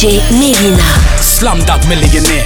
[0.00, 0.20] buttons.
[0.20, 0.82] DJ Melyna.
[1.20, 2.44] Slumdog millionaire.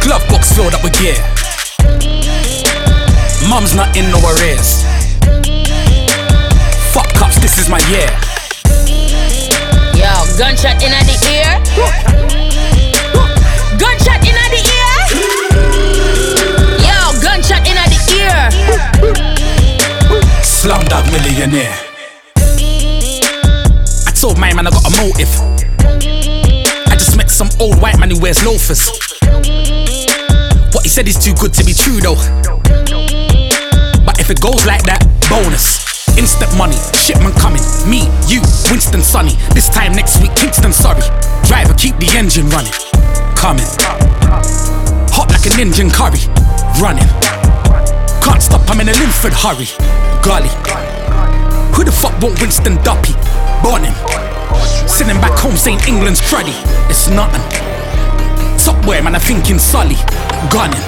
[0.00, 1.16] Glove box filled up with gear.
[3.48, 4.84] Mum's not in no arrears.
[6.92, 8.08] Fuck cops, this is my year.
[9.94, 11.60] Yo, gunshot in the ear.
[13.78, 14.92] Gunshot in the ear.
[16.78, 18.50] Yo, gunshot in the ear.
[20.42, 21.85] Slumdog millionaire.
[24.34, 25.30] My man I got a motive.
[26.90, 28.90] I just met some old white man who wears loafers.
[30.74, 32.18] What he said is too good to be true though.
[34.04, 35.86] But if it goes like that, bonus.
[36.18, 37.62] Instant money, shipment coming.
[37.86, 39.38] Me, you, Winston Sonny.
[39.54, 41.06] This time next week, Kingston, sorry.
[41.46, 42.74] Driver, keep the engine running.
[43.38, 43.68] Coming.
[45.14, 46.26] Hot like an Indian curry.
[46.82, 47.06] Running.
[48.26, 49.70] Can't stop, I'm in a Linford hurry.
[50.20, 50.50] Golly.
[51.76, 53.14] Who the fuck want Winston Duppy?
[53.62, 54.25] Born him.
[54.86, 56.54] Sitting back home saying England's cruddy.
[56.88, 57.42] It's nothing.
[58.58, 59.96] Top where man, I'm thinking Sully.
[60.50, 60.82] Gunning.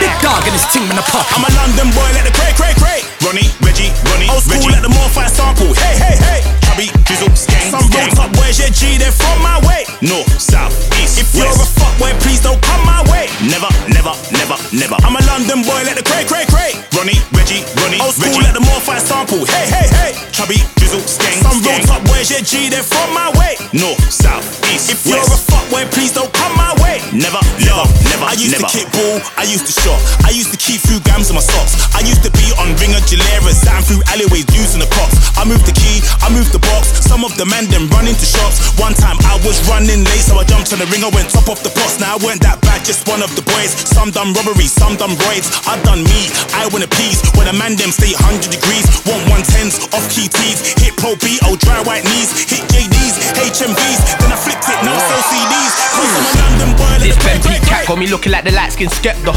[0.00, 1.28] Big dog and his team in the puppy.
[1.36, 3.00] I'm a London boy, let the cray, cray, cray.
[3.22, 4.74] Ronnie, Reggie, Ronnie, Old school, Reggie.
[4.74, 5.72] let the more fire sample.
[5.76, 6.40] Hey, hey, hey.
[6.66, 9.86] Chubby, Drizzle, Skang, Some real top boys, yeah, G, they're from my way.
[10.02, 13.30] North, south, east, If you're a fuck boy, please don't come my way.
[13.46, 14.96] Never, never, never, never.
[15.06, 16.74] I'm a London boy, let the cray, cray, cray.
[16.96, 18.42] Ronnie, Reggie, Ronnie, Old school, Reggie.
[18.42, 19.46] let the more fire sample.
[19.46, 20.12] Hey, hey, hey.
[20.34, 23.54] Chubby, Drizzle, Skang, Some real top boys, yeah, G, they're from my way.
[23.70, 24.42] North, south,
[24.74, 26.98] east, If you're a fuck boy, please don't come my way.
[27.14, 28.26] Never, never, never.
[28.26, 28.66] I used never.
[28.66, 29.94] to kick ball, I used to shot.
[30.26, 31.78] I used to keep few grams in my socks.
[31.94, 35.14] I used to be on ringer Gilera, sat through alleyways, using the cops.
[35.38, 36.90] I moved the key, I moved the box.
[37.06, 38.74] Some of the men then run into shops.
[38.74, 41.06] One time I was running late, so I jumped on the ring.
[41.06, 42.02] ringer, went top off the post.
[42.02, 43.70] Now I weren't that bad, just one of the boys.
[43.86, 45.46] Some done robberies, some done raids.
[45.62, 46.26] I done me,
[46.58, 47.22] I wanna please.
[47.38, 51.14] When a man them stay 100 degrees, want 110s, off key tees, hit pro
[51.44, 55.72] oh dry white knees, hit JDs, HMVs, then I flipped it, now sell CDs.
[55.92, 58.72] Cause I'm a London boy, this Ben Pete cat got me looking like the light
[58.72, 59.32] skin Skepta.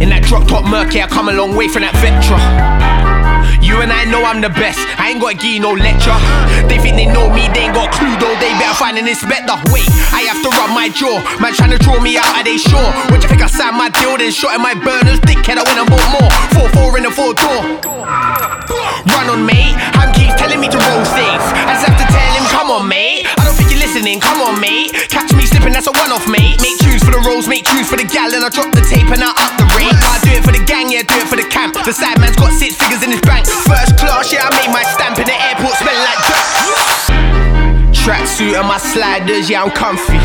[0.00, 2.36] In that drop top murky, I come a long way from that Vectra.
[3.64, 4.76] You and I know I'm the best.
[5.00, 6.12] I ain't got to give no lecture.
[6.68, 8.36] They think they know me, they ain't got a clue though.
[8.36, 9.56] They better find an inspector.
[9.72, 11.16] Wait, I have to rub my jaw.
[11.40, 12.90] Man trying to draw me out, are they sure?
[13.08, 14.20] What you think I signed my deal?
[14.20, 15.16] Then shot in my burners.
[15.24, 16.30] Dickhead, I went and bought more.
[16.68, 17.62] 4 4 in the 4 door.
[19.24, 19.72] Run on, mate.
[19.96, 21.44] Ham keeps telling me to roll things.
[21.64, 23.24] I just have to tell him, come on, mate.
[23.24, 24.92] I don't think you're listening, come on, mate.
[25.08, 26.60] Catch me slipping, that's a one off, mate.
[26.60, 29.08] Make tunes for the rolls, make tunes for the gal, and I drop the tape
[29.08, 29.96] and I up the rate.
[29.96, 31.72] I do it for the gang, yeah, do it for the camp.
[31.72, 33.48] The side man's got six figures in his bank.
[33.48, 37.96] First class, yeah, I made my stamp in the airport, smell like dirt.
[37.96, 40.20] Tracksuit and my sliders, yeah, I'm comfy.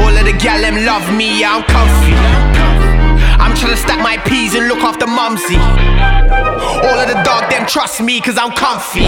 [0.00, 3.03] All of the gal them love me, yeah, I'm comfy.
[3.38, 5.56] I'm tryna stack my peas and look after mumsy.
[5.56, 9.06] All of the dog them trust me, cause I'm comfy.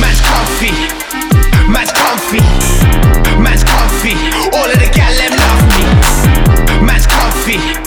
[0.00, 0.72] Man's comfy.
[1.70, 2.42] Man's comfy.
[3.42, 4.14] Man's comfy.
[4.56, 6.86] All of the gal them love me.
[6.86, 7.81] Man's comfy.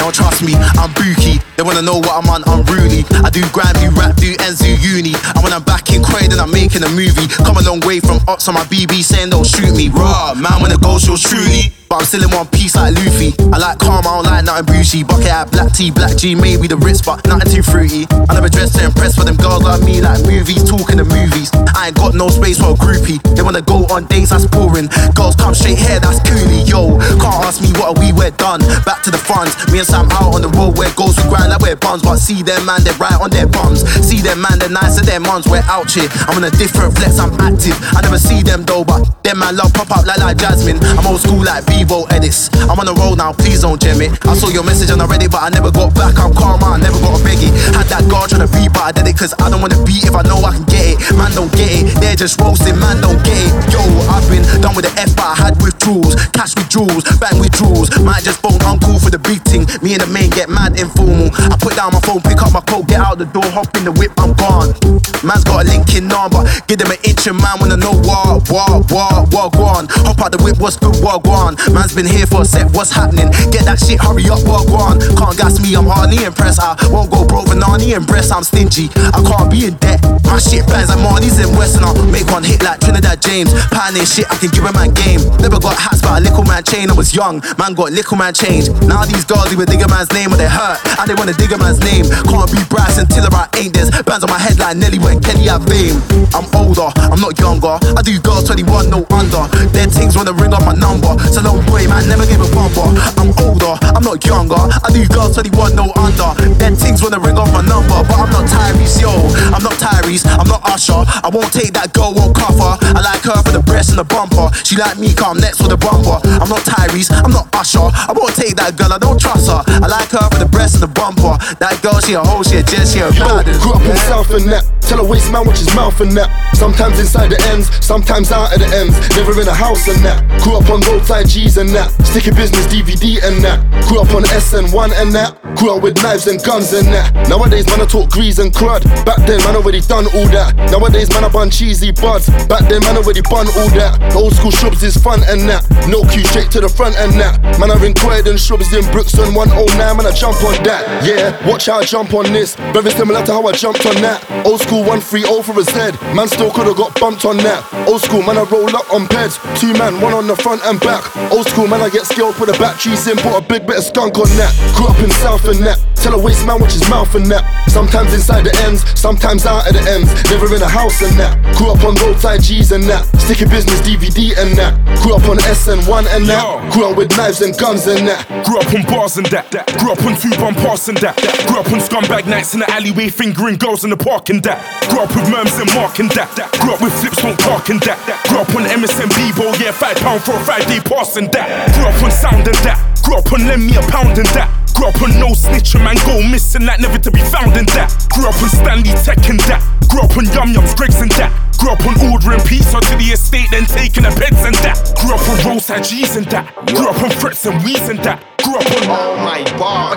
[0.00, 1.44] Don't trust me, I'm bookie.
[1.56, 3.04] They wanna know what I'm on, I'm Rooney.
[3.20, 5.12] I do grind, do rap, do Enzo uni.
[5.36, 7.28] And when I'm back in Quay, then I'm making a movie.
[7.44, 9.90] Come a long way from ops on my BB saying don't shoot me.
[9.90, 11.72] Raw, man, when the goal shows truly.
[11.90, 13.34] But I'm still in one piece like Luffy.
[13.50, 15.02] I like calm, I don't like nothing bougie.
[15.02, 18.06] Bucket hat, black tea, black G, maybe the Ritz, but nothing too fruity.
[18.30, 21.50] I never dress to impress for them girls like me, like movies, talking the movies.
[21.74, 23.18] I ain't got no space for a groupie.
[23.34, 24.86] They wanna go on dates, that's boring.
[25.18, 26.62] Girls come straight here, that's coolie.
[26.62, 28.62] Yo, can't ask me what are we, we're done.
[28.86, 29.58] Back to the funds.
[29.74, 32.06] Me and Sam out on the road where goals we grind like we're bums.
[32.06, 33.82] But see them man, they're right on their bums.
[33.98, 35.50] See them man, they're nice to their mums.
[35.50, 36.06] We're out here.
[36.30, 37.74] I'm on a different flex, I'm active.
[37.98, 40.78] I never see them though, but them man love pop up like like Jasmine.
[40.94, 42.52] I'm old school like Vivo edits.
[42.68, 44.12] I'm on the road now, please don't jam it.
[44.28, 46.12] I saw your message and I read it, but I never got back.
[46.20, 47.48] I'm calm, I never got a beggy.
[47.72, 50.04] Had that guard trying to beat, but I did it cause I don't wanna beat
[50.04, 51.00] if I know I can get it.
[51.16, 53.72] Man don't get it, they're just roasting, man don't get it.
[53.72, 53.80] Yo,
[54.12, 56.20] I've been done with the F, but I had withdrawals.
[56.36, 57.88] Cash with jewels, bang with jewels.
[58.04, 59.64] Might just phone uncle for the big thing.
[59.80, 61.32] Me and the main get mad informal.
[61.48, 63.88] I put down my phone, pick up my coat, get out the door, hop in
[63.88, 64.76] the whip, I'm gone.
[65.24, 68.44] Man's got a link in number, give them an inch and man wanna know what,
[68.52, 69.88] what, what, what, go on.
[70.04, 71.56] Hop out the whip, what's good, what, go on.
[71.72, 73.30] Man's been here for a sec, what's happening?
[73.54, 74.98] Get that shit, hurry up, go on.
[75.14, 76.60] Can't gas me, I'm hardly impressed.
[76.60, 78.90] I won't go broke, Vanani and breast, I'm stingy.
[79.14, 80.02] I can't be in debt.
[80.26, 81.84] My shit bands like Marnie's in Western.
[81.86, 83.54] I make one hit like Trinidad James.
[83.70, 85.22] Pioneer shit, I can give a man game.
[85.38, 86.90] Never got hats, but a little man chain.
[86.90, 88.70] I was young, man got little man change.
[88.86, 90.78] Now these girls even dig a man's name when they hurt.
[90.98, 92.06] And they wanna dig a man's name.
[92.26, 93.90] Can't be brass until I ain't this.
[94.02, 96.02] Bands on my head like Nelly when Kenny have fame.
[96.34, 97.78] I'm older, I'm not younger.
[97.94, 99.46] I do girls 21, no under.
[99.70, 101.14] Dead things wanna ring up my number.
[101.30, 102.88] So no boy, man, never gave a bumper.
[103.18, 104.58] I'm older, I'm not younger.
[104.58, 106.30] I do girls 21, no under.
[106.58, 108.00] Dead things wanna ring off my number.
[108.06, 109.12] But I'm not Tyrese, yo.
[109.52, 111.04] I'm not Tyrese, I'm not Usher.
[111.06, 112.74] I won't take that girl, won't cuff her.
[112.96, 114.50] I like her for the breast and the bumper.
[114.64, 116.20] She like me, come next with the bumper.
[116.40, 117.88] I'm not Tyrese, I'm not Usher.
[117.90, 119.62] I won't take that girl, I don't trust her.
[119.66, 121.36] I like her for the breast and the bumper.
[121.58, 123.46] That girl, she a hoe, she a jet, she a bad.
[123.60, 124.79] Grew up in South and that.
[124.90, 126.26] Tell a waste man watch his mouth and that.
[126.58, 128.98] Sometimes inside the ends, sometimes out of the ends.
[129.14, 130.18] Never in a house and that.
[130.42, 131.94] Grew up on roadside G's and that.
[132.02, 133.62] Sticky business DVD and that.
[133.86, 135.38] Grew up on SN1 and that.
[135.54, 137.14] Grew up with knives and guns and that.
[137.30, 138.82] Nowadays man I talk grease and crud.
[139.06, 140.58] Back then man already done all that.
[140.74, 142.26] Nowadays man I bun cheesy buds.
[142.50, 143.94] Back then man already bun all that.
[144.18, 145.62] Old school shrubs is fun and that.
[145.86, 147.38] No queue straight to the front and that.
[147.62, 150.82] Man I inquired and shrubs in Brookston 109 man I jump on that.
[151.06, 152.58] Yeah, watch how I jump on this.
[152.74, 154.18] Very similar to how I jumped on that.
[154.44, 155.96] Old school 130 for a Z.
[156.14, 157.64] Man still could've got bumped on that.
[157.88, 159.38] Old school man I roll up on beds.
[159.60, 161.04] Two man, one on the front and back.
[161.32, 163.84] Old school man I get skilled, put the batteries in, put a big bit of
[163.84, 164.52] skunk on that.
[164.76, 165.78] Grew up in South and that.
[166.00, 167.44] Tell a waste man watch his mouth and that.
[167.68, 170.08] Sometimes inside the ends, sometimes out of the ends.
[170.30, 171.36] Never in a house and that.
[171.56, 173.04] Grew up on roadside G's and that.
[173.20, 174.72] Sticky business DVD and that.
[175.02, 176.72] Grew up on SN1 and that.
[176.72, 178.24] Grew up with knives and guns and that.
[178.46, 179.50] Grew up on bars and that.
[179.78, 181.16] Grew up on two bum pass and that.
[181.46, 184.58] Grew up on scumbag nights in the alleyway, fingering girls in the park and that.
[184.90, 186.34] Grew up with merms and mark and that.
[186.58, 188.02] Grew up with flips on park and that.
[188.26, 191.46] Grew up on MSN Bebo, yeah, five pound for a Friday pass and that.
[191.78, 192.76] Grew up on sound and that.
[193.06, 194.50] Grew up on lend me a pound and that.
[194.74, 197.66] Grew up on no snitch, a man go missing like never to be found in
[197.78, 197.86] that.
[198.10, 199.62] Grew up on Stanley Tech and that.
[199.86, 201.30] Grew up on Yum Yums, Greg's and that.
[201.62, 204.74] Grew up on ordering pizza to the estate, then taking the beds and that.
[204.98, 206.50] Grew up on roadside G's and that.
[206.66, 208.18] Grew up on frets and weeds and that.
[208.42, 209.96] Grew up on Oh my bar.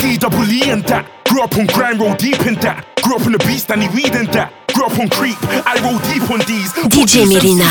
[0.00, 1.23] DWE and that.
[1.28, 2.86] Grew up on grind, roll deep in that.
[3.02, 4.63] Grew up on the beast, and he weed and that.
[4.74, 6.72] Grew up on creep, I roll deep on these.
[6.90, 7.62] DJ Melyna.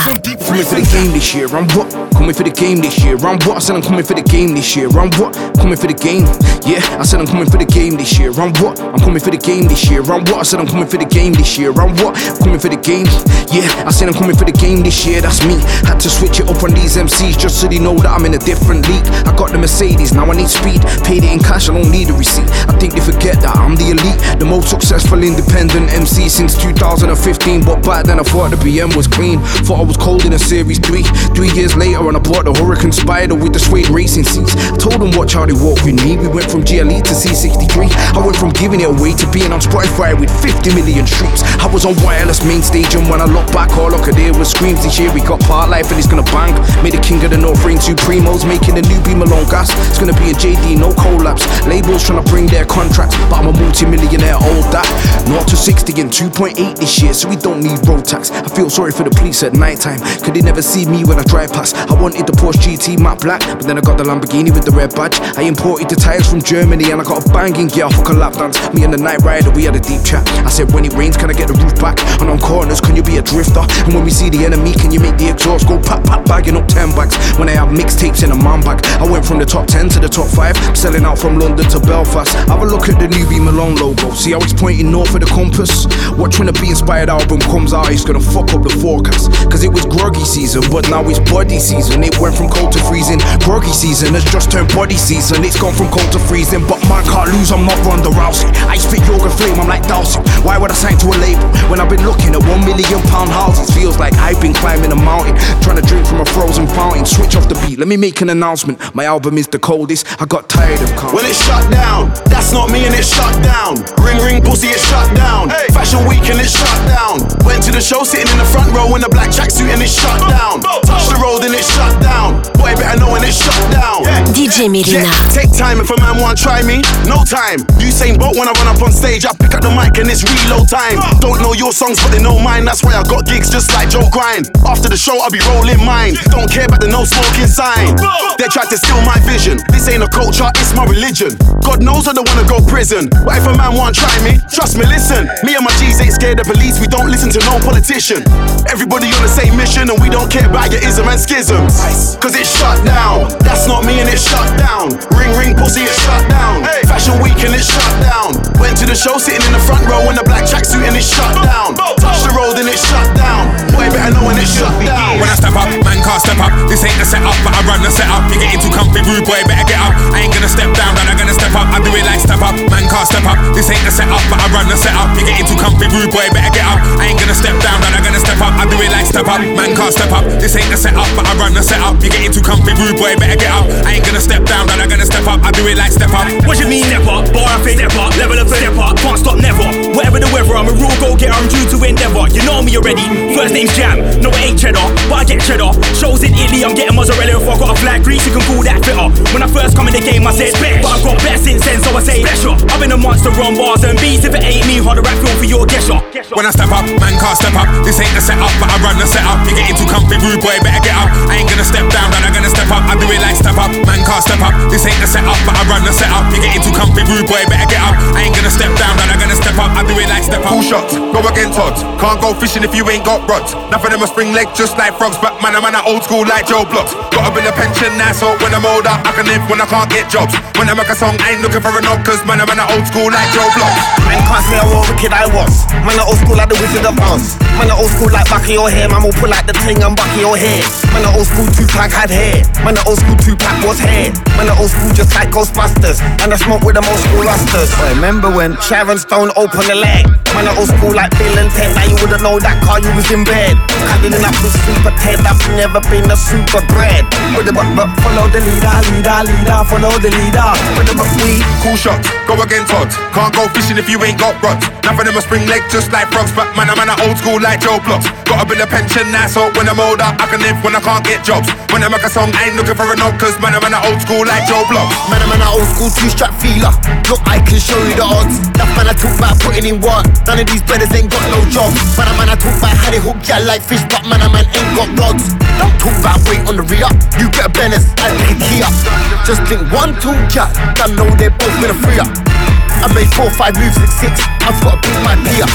[0.48, 1.92] Coming for the game this year, I'm what?
[2.16, 3.58] Coming for the game this year, I'm what?
[3.58, 5.36] I said I'm coming for the game this year, I'm what?
[5.60, 6.24] Coming for the game.
[6.64, 8.80] Yeah, I said I'm coming for the game this year, I'm what?
[8.80, 10.40] I'm coming for the game this year, I'm what?
[10.40, 12.16] I said I'm coming for the game this year, I'm what?
[12.40, 13.08] Coming for the game.
[13.52, 15.60] Yeah, I said I'm coming for the game this year, that's me.
[15.84, 18.34] Had to switch it up on these MCs just so they know that I'm in
[18.34, 19.08] a different league.
[19.28, 20.80] I got the Mercedes, now I need speed.
[21.04, 22.48] Paid it in cash, I don't need a receipt.
[22.72, 26.56] I think they forget that I'm the elite, the most successful independent MC since
[27.00, 27.66] 2015.
[27.66, 29.40] But back then I thought the BM was clean.
[29.66, 31.04] Thought I was cold in a series three.
[31.34, 34.54] Three years later, and I bought the Huracán Spyder with the suede racing seats.
[34.56, 36.18] I told them what Charlie walked with me.
[36.18, 37.90] We went from GLE to C63.
[38.14, 41.42] I went from giving it away to being on Spotify with 50 million streams.
[41.58, 44.34] I was on wireless main stage, and when I look back, all I could hear
[44.38, 44.86] was screams.
[44.86, 46.54] This year we got part life, and it's gonna bang.
[46.86, 49.74] Made the king of the North Ring two primos, making a new beam along gas.
[49.90, 51.50] It's gonna be a JD, no collapse.
[51.66, 54.86] Labels trying to bring their contracts, but I'm a multi-millionaire, all that.
[55.28, 58.30] Not to 60 and 2.8 this year, so we don't need road tax.
[58.30, 61.18] I feel sorry for the police at night time, could they never see me when
[61.18, 61.78] I drive past?
[61.78, 64.76] I wanted the Porsche GT matte black, but then I got the Lamborghini with the
[64.76, 65.16] red badge.
[65.40, 68.34] I imported the tires from Germany, and I got a banging girl for a lap
[68.34, 68.60] dance.
[68.76, 70.28] Me and the night rider, we had a deep chat.
[70.44, 71.96] I said, when it rains, can I get the roof back?
[72.20, 73.64] And on corners, can you be a drifter?
[73.88, 76.60] And when we see the enemy, can you make the exhaust go pop, pop, bagging
[76.60, 77.16] up 10 bags?
[77.40, 80.00] When I have mixtapes in a man bag, I went from the top 10 to
[80.04, 82.36] the top 5, selling out from London to Belfast.
[82.52, 85.24] Have a look at the new B Malone logo, see how it's pointing north of
[85.24, 85.88] the compass?
[86.20, 89.30] Watch when the Be Inspired album comes out, it's gonna fuck up the forecast.
[89.46, 92.02] Cause it was groggy season, but now it's body season.
[92.02, 93.22] It went from cold to freezing.
[93.46, 95.46] Groggy season has just turned body season.
[95.46, 98.50] It's gone from cold to freezing, but man can't lose, I'm not Ronda Rousey.
[98.66, 100.18] I spit yoga flame, I'm like Dowsey.
[100.42, 103.30] Why would I sign to a label when I've been looking at one million pound
[103.30, 103.70] houses?
[103.70, 107.06] Feels like I've been climbing a mountain, trying to drink from a frozen fountain.
[107.06, 108.82] Switch off the beat, let me make an announcement.
[108.98, 110.10] My album is the coldest.
[110.20, 111.14] I got tired of calm.
[111.14, 113.78] When it shut down, that's not me and it shut down.
[114.02, 115.54] Ring ring pussy, it's shut down.
[115.70, 117.24] Fashion week and it shut down.
[117.46, 119.94] Went to the show sitting in the front row in a black tracksuit and it's
[119.94, 120.62] shut down.
[120.86, 122.42] Touch the road and it's shut down.
[122.60, 124.04] Boy, better know when it's shut down.
[124.32, 125.04] DJ Melyna.
[125.04, 127.60] Yeah, take time if a man want try me, no time.
[127.82, 130.24] Usain Bolt when I run up on stage, I pick up the mic and it's
[130.24, 131.00] reload time.
[131.20, 132.66] Don't know your songs, but they know mine.
[132.66, 134.50] That's why I got gigs just like Joe Grind.
[134.64, 136.16] After the show, I'll be rolling mine.
[136.32, 137.96] Don't care about the no smoking sign.
[138.40, 139.60] They tried to steal my vision.
[139.72, 141.36] This ain't a culture, it's my religion.
[141.62, 144.78] God knows I don't wanna go prison, but if a man want try me, trust
[144.78, 145.28] me, listen.
[145.44, 148.22] Me and my G's ain't scared of police, we don't listen to no politician.
[148.70, 151.74] Everybody on the same mission, and we don't care about your ism and schisms.
[152.22, 154.94] Cause it's shut down, that's not me and it's shut down.
[155.18, 156.64] Ring ring pussy, it's shut down.
[156.86, 158.38] Fashion week and it's shut down.
[158.62, 161.10] Went to the show sitting in the front row in a black tracksuit and it's
[161.10, 161.74] shut down.
[161.98, 163.50] Touch the road and it's shut down.
[163.74, 165.18] Boy, better know when it's shut down.
[165.18, 166.54] When I step up, man can't step up.
[166.70, 168.28] This ain't the setup, but I run the setup.
[168.30, 169.94] You're getting too comfy, rude boy, better get up.
[170.14, 171.68] I ain't gonna step down, but I'm gonna step up.
[171.72, 173.40] I do it like step up, man can't step up.
[173.56, 175.16] This ain't the setup, but I run the setup.
[175.16, 176.80] You're getting too comfy, rude boy, better get up.
[177.00, 178.54] I ain't gonna step down, and I'm gonna step up.
[178.58, 180.26] I do it like step up, man can't step up.
[180.42, 182.02] This ain't the setup, but I run the setup.
[182.02, 183.66] You're getting too comfy, rude boy, better get up.
[183.88, 185.40] I ain't gonna step down, and I'm gonna step up.
[185.44, 186.28] I do it like step up.
[186.44, 187.24] What you mean never?
[187.32, 189.66] Bar I step up, level up, step up, can't stop never.
[189.94, 191.36] Whatever the weather, I'm a real go getter.
[191.36, 192.26] I'm due to endeavor.
[192.34, 193.06] You know me already.
[193.36, 195.72] First name's Jam, no it ain't cheddar, but I get cheddar.
[195.96, 197.40] Shows in Italy, I'm getting mozzarella.
[197.40, 199.08] If I got a flat grease, you can call that fitter.
[199.34, 201.66] When I first come in the game, I said bet, but I got better since
[201.66, 202.56] then, so I say pressure.
[202.72, 204.26] I've been a monster on bars and beats.
[204.26, 206.00] If it ain't me, harder rap feel for your gesture.
[206.34, 207.70] When I step up, man can't step up.
[207.86, 209.46] This ain't the setup, but I run the setup.
[209.46, 211.14] You getting too comfy, rude boy, better get up.
[211.30, 212.82] I ain't gonna step down, and I'm gonna step up.
[212.90, 214.50] I do it like step up, man can't step up.
[214.74, 216.26] This ain't the setup, but I run the setup.
[216.34, 217.94] You getting too comfy, rude boy, better get up.
[218.18, 219.78] I ain't gonna step down, and I'm gonna step up.
[219.78, 220.50] I do it like step up.
[220.50, 221.86] Cool shots, go against odds.
[222.02, 223.54] Can't go fishing if you ain't got rods.
[223.70, 226.26] Nothing of them a spring leg just like frogs, but man, I'm an old school
[226.26, 226.98] like Joe Blocks.
[227.14, 229.70] Got a bill of pension now, so when I'm older, I can live when I
[229.70, 230.34] can't get jobs.
[230.58, 232.58] When I make a song, I ain't looking for a knock, cause man, I'm an
[232.74, 233.86] old school like Joe Blocks.
[234.10, 235.70] Man can't say how wicked I was.
[235.86, 237.36] Man, a old school like the Wizard of Oz.
[237.60, 238.88] Man, a old school like Bucky hair.
[238.88, 240.64] Man, will pull like the ting and Bucky hair.
[240.96, 242.42] Man, a old school Tupac had hair.
[242.64, 244.10] Man, a old school Tupac was hair.
[244.40, 246.00] Man, a old school just like Ghostbusters.
[246.24, 247.70] And I smoke with the old school lusters.
[247.78, 250.08] I remember when Sharon Stone opened the leg.
[250.34, 251.76] Man, a old school like Bill and Ted.
[251.76, 253.54] Now you wouldn't know that car you was in bed.
[253.92, 255.22] Cuddling up with Super Ted.
[255.28, 257.06] I've never been a super bread.
[257.44, 259.60] The but, but follow the leader, leader, leader.
[259.68, 260.50] Follow the leader.
[260.88, 261.44] The but we.
[261.60, 262.96] Cool shots, go against odds.
[263.12, 264.64] Can't go fishing if you ain't got rods.
[264.88, 267.40] Nothing of them a spring leg just like frogs, but man, I'm an old school
[267.40, 268.10] like Joe Blocks.
[268.26, 270.82] Got a bill of pension now, so when I'm older, I can live when I
[270.82, 271.48] can't get jobs.
[271.70, 273.78] When I make a song, I ain't looking for a note, cause man, I'm an
[273.78, 274.96] old school like Joe Blocks.
[275.08, 276.74] Man, I'm an old school two-strap feeler.
[277.08, 278.42] Look, I can show you the odds.
[278.58, 280.08] That man, I talk about putting in work.
[280.26, 281.78] None of these brothers ain't got no jobs.
[281.94, 284.34] Man, I'm man, I talk about how they hook ya like fish, but man, I'm
[284.34, 285.36] man ain't got rods.
[285.62, 286.96] Don't talk about weight on the re-up.
[287.22, 288.76] You get a Bennis, I pick a up.
[289.24, 290.52] Just think one, two, cat.
[290.82, 292.43] I know they're both gonna free up.
[292.84, 294.20] I made four, five moves at six.
[294.44, 295.48] I've got pick my P up.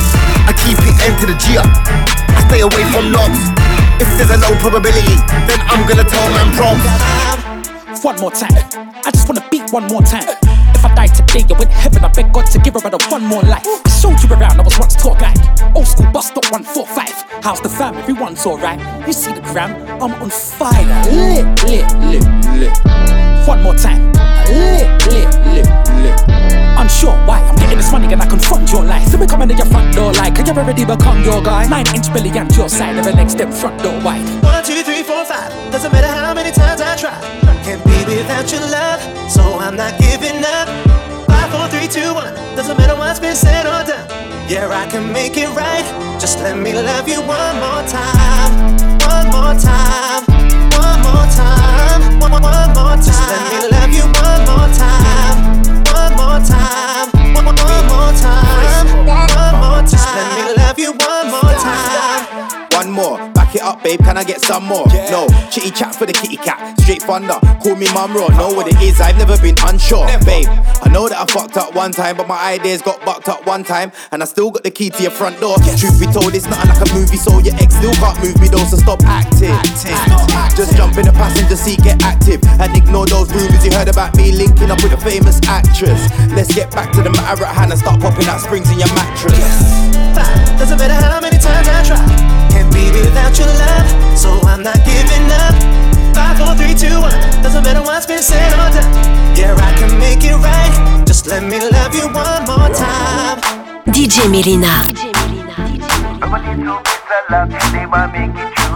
[0.49, 1.69] I keep it N to the G up.
[1.69, 3.37] I stay away from knobs.
[4.01, 6.81] If there's a low probability, then I'm gonna tell man proms.
[8.01, 8.57] One more time.
[9.05, 10.25] I just wanna beat one more time.
[10.73, 12.03] If I die today, you're in heaven.
[12.03, 13.61] I beg God to give a brother one more life.
[13.67, 15.37] I showed you around, I was once tour guide.
[15.77, 17.45] Old school bus stop 145.
[17.45, 17.95] How's the fam?
[17.97, 18.81] Everyone's alright.
[19.07, 19.77] You see the gram?
[20.01, 20.81] I'm on fire.
[21.13, 22.25] Lit, lit, lit,
[22.57, 22.73] lit.
[23.45, 24.13] One more time.
[24.49, 25.69] Lit, lit, lit,
[26.01, 26.68] lit.
[26.79, 29.09] Unsure why I'm getting this money and I confront your life.
[29.09, 31.67] So we coming to your front door like, can you already become your guy?
[31.67, 34.23] Nine inch belly and your side, never legs them front door wide.
[34.43, 35.51] One, two, three, four, five.
[35.73, 37.19] Doesn't matter how many times I try.
[37.65, 40.69] Can't be without your love, so I'm not giving up.
[41.27, 42.33] Five, four, three, two, one.
[42.57, 44.07] Doesn't matter what's been said or done.
[44.49, 45.85] Yeah, I can make it right.
[46.19, 48.53] Just let me love you one more time.
[49.05, 50.25] One more time.
[50.79, 52.21] One more time.
[52.21, 53.03] One, one, one more time.
[53.03, 55.58] Just let me love you one more time.
[56.49, 57.35] One more time.
[57.35, 58.87] One, one, one more time.
[58.87, 59.87] One more time.
[59.87, 61.08] Just let me love you
[63.79, 64.01] up, babe.
[64.01, 64.87] Can I get some more?
[65.11, 66.79] No, chitty chat for the kitty cat.
[66.81, 68.29] Straight thunder, call me mum raw.
[68.29, 70.07] Know what it is, I've never been unsure.
[70.25, 73.47] Babe, I know that I fucked up one time, but my ideas got bucked up
[73.47, 73.93] one time.
[74.13, 75.57] And I still got the key to your front door.
[75.77, 78.49] Truth be told, it's nothing like a movie, so your ex still can't move me
[78.49, 79.55] though, so stop acting.
[80.57, 82.41] Just jump in the passenger seat, get active.
[82.61, 86.11] And ignore those rumors you heard about me linking up with a famous actress.
[86.35, 88.93] Let's get back to the matter at hand and start popping out springs in your
[88.95, 89.39] mattress.
[90.15, 90.59] Five.
[90.59, 92.03] Doesn't matter how many times I try.
[92.51, 93.68] Can't be without your love,
[94.17, 95.55] so I'm not giving up.
[96.15, 97.19] Five, four, three, two, one.
[97.43, 98.93] Doesn't matter what's been said or done.
[99.37, 101.05] Yeah, I can make it right.
[101.07, 103.39] Just let me love you one more time.
[103.93, 104.75] DJ Melyna.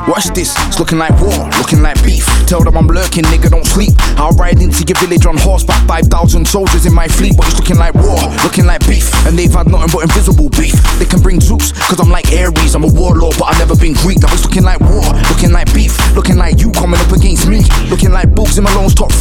[0.08, 2.24] Watch this, it's looking like war, looking like beef.
[2.46, 3.92] Tell them I'm lurking, nigga, don't sleep.
[4.16, 7.36] I'll ride into your village on horseback, 5,000 soldiers in my fleet.
[7.36, 9.06] But it's looking like war, looking like beef.
[9.26, 10.74] And they've had nothing but invisible beef.
[10.98, 12.74] They can bring Zeus, cause I'm like Ares.
[12.74, 14.20] I'm a warlord, but I've never been Greek.
[14.20, 15.94] Now it's looking like war, looking like beef.
[16.16, 17.62] Looking like you coming up against me.
[17.90, 19.12] Looking like Bugzy Malone's top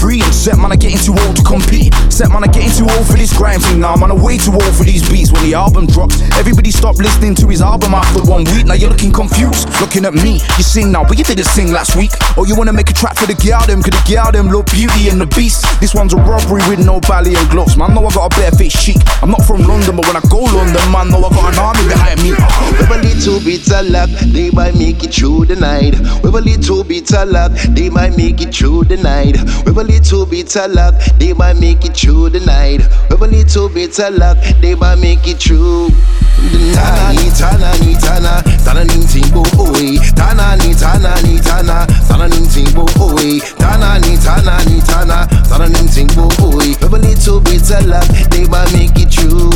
[0.42, 1.94] set man, I'm getting too old to compete.
[2.10, 3.94] Set man, I'm getting too old for this grime thing now.
[3.94, 5.32] Man, I'm way too old for these beats.
[5.32, 8.66] When the album drops, everybody stopped listening to his album after one week.
[8.66, 10.42] Now you're looking confused, looking at me.
[10.58, 12.10] You sing now, but you didn't sing last week.
[12.38, 14.66] Or you wanna make a track for the girl them, cause the girl them love
[14.74, 15.62] beauty and the beast.
[15.80, 17.78] This one's a robbery with no belly and gloves.
[17.78, 18.98] Man, know I got a bare face chic.
[19.22, 21.86] I'm not from London, but when I go London, man, know I got an army
[21.86, 22.34] behind me.
[22.82, 25.94] With a little bit of luck, they might make it through the night.
[26.26, 29.38] With a little bit of luck, they might make it through the night.
[29.70, 32.80] With a little bit of luck, they might make it through the night.
[33.12, 37.36] With a little bit of luck, they might make it through the night.
[37.36, 40.00] Tana ni tana, tana ni timbo oi.
[40.16, 43.44] Tana ni tana ni tana, tana ni timbo oi.
[43.60, 46.72] Tana ni tana ni tana, tana ni timbo oi.
[46.80, 49.52] With a little bit of luck, they might make it through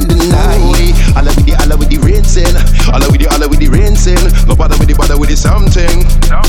[0.00, 0.96] the night.
[1.16, 2.56] Alla with the alla with the rinsing,
[2.88, 4.16] alla with the alla with the rinsing.
[4.48, 6.00] No bother with the bother with the something.
[6.32, 6.40] No.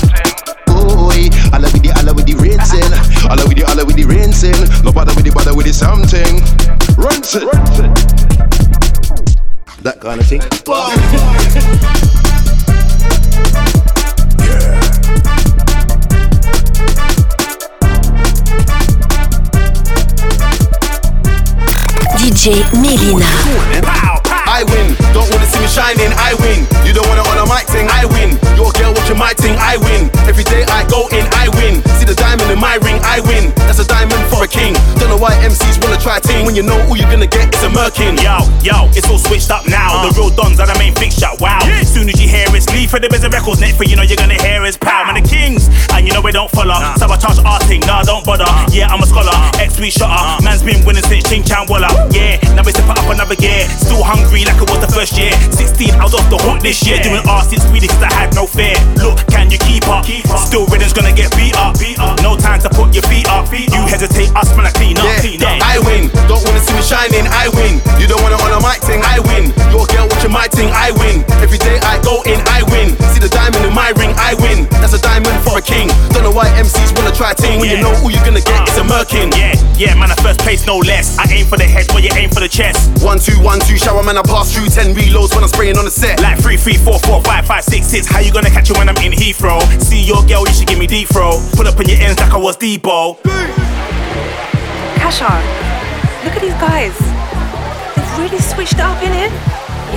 [22.18, 23.30] DJ Melyna.
[24.48, 24.96] I win.
[25.14, 26.66] Don't wanna see me shining, I win.
[26.86, 28.40] You don't wanna on a mic thing, I win.
[28.58, 30.10] Your girl watching my thing, I win.
[30.28, 31.84] Every day I go in, I win.
[32.00, 33.54] See the diamond in my ring, I win.
[33.70, 34.74] That's a diamond for a king.
[35.18, 37.74] Know why MCs wanna try ting when you know all you're gonna get is a
[37.74, 38.22] merkin.
[38.22, 39.90] Yo, yo, it's all switched up now.
[39.90, 40.06] Uh.
[40.06, 41.34] The real dons are the main fixture.
[41.42, 41.58] Wow.
[41.82, 44.06] Soon as you hear it's leave for the biz of records, next for you know
[44.06, 45.10] you're gonna hear is pow.
[45.10, 46.78] Man, the kings, and you know we don't follow.
[47.02, 48.46] Sabotage our thing, nah, don't bother.
[48.46, 48.70] Uh.
[48.70, 49.58] Yeah, I'm a scholar, uh.
[49.58, 50.14] ex we shutter.
[50.46, 51.90] Man's been winning since Ching Chan Walla.
[52.14, 53.66] Yeah, now we step up another gear.
[53.74, 55.34] Still hungry like it was the first year.
[55.50, 57.02] 16, I was off the hook this year.
[57.02, 58.78] Doing R since really cause I had no fear.
[59.02, 60.06] Look, can you keep up?
[60.06, 60.46] Keep up.
[60.46, 61.74] Still rhythm's gonna get beat up.
[61.98, 62.07] No
[62.58, 63.48] time to put your feet up.
[63.48, 63.70] Feet.
[63.72, 65.06] You hesitate, us man, I clean up.
[65.22, 65.62] Clean up.
[65.62, 66.10] I win.
[66.28, 67.82] Don't wanna see me shining, I win.
[68.02, 68.38] You don't wanna
[75.58, 75.88] for a king.
[76.14, 78.78] Don't know why MCs wanna try ting when you know all you're gonna get is
[78.78, 79.34] a merkin.
[79.36, 81.18] Yeah, yeah, man, I first place, no less.
[81.18, 83.04] I aim for the head, but you aim for the chest.
[83.04, 85.86] One, two, one, two, shower man, I pass through ten reloads when I'm spraying on
[85.86, 86.22] the set.
[86.22, 88.08] Like three, three, four, four, five, five, six, six.
[88.08, 89.62] How you gonna catch it when I'm in Heathrow?
[89.82, 91.42] See your girl, you should give me deep throw.
[91.54, 93.18] Put up in your ends like I was Debo.
[95.02, 95.32] Kasha,
[96.26, 96.96] look at these guys.
[97.96, 99.32] They've really switched up in it.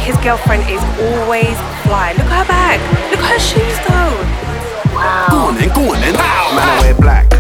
[0.07, 2.15] His girlfriend is always fly.
[2.17, 2.79] Look at her bag.
[3.11, 4.60] Look at her shoes though.
[5.01, 5.27] Wow.
[5.31, 6.13] Go on then, go on then.
[6.13, 7.33] Man, I wear black.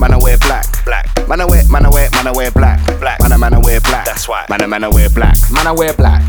[0.00, 0.66] Man, I wear black.
[0.84, 1.28] Black.
[1.28, 2.84] Man, I wear, man, I wear, man, I wear black.
[2.98, 3.20] Black.
[3.20, 4.04] Man, I, man, I wear black.
[4.04, 4.44] That's why.
[4.50, 5.36] Man, I, man, I wear black.
[5.52, 6.22] Man, I wear black.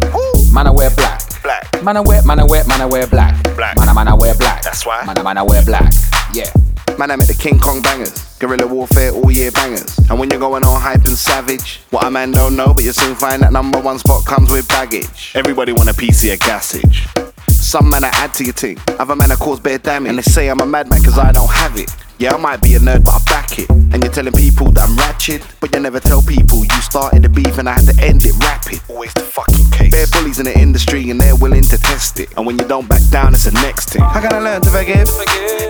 [0.54, 1.22] Man, I wear black.
[1.42, 1.84] Black.
[1.84, 3.44] Man, I wear, man, I wear, man, I wear black.
[3.56, 3.78] Black.
[3.78, 4.62] Man, I, man, I wear black.
[4.62, 5.04] That's why.
[5.06, 5.92] Man, I, man, I wear black.
[6.34, 6.52] Yeah.
[7.00, 8.38] Man, I met the King Kong bangers.
[8.38, 9.98] Guerrilla warfare, all year bangers.
[10.10, 12.94] And when you're going all hype and savage, what a man don't know, but you
[12.94, 15.32] soon find that number one spot comes with baggage.
[15.34, 17.34] Everybody want a piece of your gassage.
[17.66, 20.10] Some man I add to your team, other man I cause bare damage.
[20.10, 21.90] And they say I'm a madman cause I don't have it.
[22.18, 23.70] Yeah, I might be a nerd, but I back it.
[23.70, 27.30] And you're telling people that I'm ratchet, but you never tell people you started the
[27.30, 28.80] beef and I had to end it rapid.
[28.88, 29.92] Always the fucking case.
[29.92, 32.32] Bare bullies in the industry and they're willing to test it.
[32.38, 34.02] And when you don't back down, it's the next thing.
[34.02, 35.12] I gotta learn to forgive,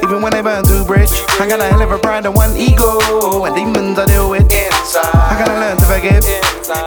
[0.04, 1.10] even when they burn too bridge.
[1.42, 4.46] I got a hell of a pride and one ego, and demons I deal with
[4.46, 5.18] inside.
[5.18, 6.26] I gotta learn to forgive,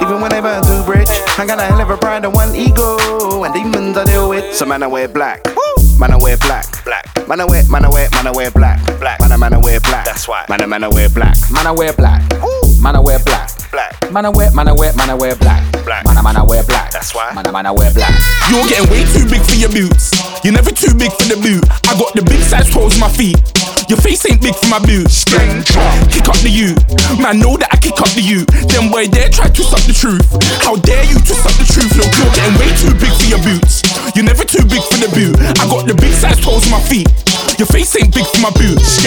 [0.01, 1.11] even when they burn too bridge.
[1.35, 4.55] I got a hell of a pride and one ego, and demons I deal with.
[4.55, 5.43] So man, I wear black.
[5.99, 6.85] Man, I wear black.
[6.85, 7.05] Black.
[7.27, 8.79] Man, I wear, man, I wear, man, I wear black.
[9.01, 9.19] Black.
[9.21, 10.05] Man, I, man, I wear black.
[10.05, 10.47] That's why.
[10.49, 11.35] Man, I, man, I wear black.
[11.51, 12.23] Man, I wear black.
[12.81, 13.51] Man, I wear black.
[13.73, 14.13] Black.
[14.13, 15.61] Man, I wear, man, I wear, man, I wear black.
[15.85, 16.07] Black.
[16.07, 16.93] Man, I, man, I wear black.
[16.93, 17.35] That's why.
[17.35, 18.15] Man, I, man, I wear black.
[18.49, 20.15] You're getting way too big for your boots.
[20.45, 21.67] You're never too big for the boot.
[21.91, 23.43] I got the big size toes on my feet.
[23.89, 25.25] Your face ain't big for my boots.
[25.25, 26.77] Kick up the you.
[27.17, 28.45] Man, know that I kick up the you.
[28.69, 30.29] Them boy dare try to suck the truth.
[30.61, 31.97] How dare you to suck the truth?
[31.97, 33.81] Look, you're getting way too big for your boots.
[34.13, 35.41] You're never too big for the boot.
[35.57, 37.09] I got the big size toes on my feet.
[37.59, 39.03] Your face ain't big for my boots.